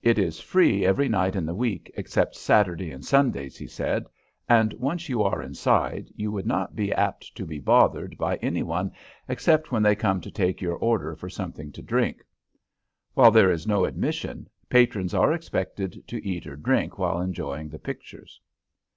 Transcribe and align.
"It 0.00 0.16
is 0.16 0.38
free 0.38 0.86
every 0.86 1.08
night 1.08 1.34
in 1.34 1.44
the 1.44 1.56
week 1.56 1.90
except 1.96 2.36
Saturdays 2.36 2.94
and 2.94 3.04
Sundays," 3.04 3.58
he 3.58 3.66
said, 3.66 4.06
"and 4.48 4.72
once 4.74 5.08
you 5.08 5.24
are 5.24 5.42
inside 5.42 6.08
you 6.14 6.30
would 6.30 6.46
not 6.46 6.76
be 6.76 6.92
apt 6.94 7.34
to 7.34 7.44
be 7.44 7.58
bothered 7.58 8.16
by 8.16 8.36
any 8.36 8.62
one 8.62 8.92
except 9.28 9.72
when 9.72 9.82
they 9.82 9.96
come 9.96 10.20
to 10.20 10.30
take 10.30 10.60
your 10.62 10.76
order 10.76 11.16
for 11.16 11.28
something 11.28 11.72
to 11.72 11.82
drink. 11.82 12.22
While 13.14 13.32
there 13.32 13.50
is 13.50 13.66
no 13.66 13.84
admission, 13.86 14.48
patrons 14.68 15.14
are 15.14 15.32
expected 15.32 16.06
to 16.06 16.24
eat 16.24 16.46
or 16.46 16.54
drink 16.54 16.96
while 16.96 17.20
enjoying 17.20 17.70
the 17.70 17.80
pictures." 17.80 18.40